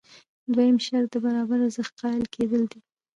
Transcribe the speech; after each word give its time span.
دویم 0.53 0.77
شرط 0.85 1.07
د 1.11 1.15
برابر 1.25 1.57
ارزښت 1.63 1.93
قایل 2.01 2.25
کېدل 2.35 2.63
دي. 2.71 2.79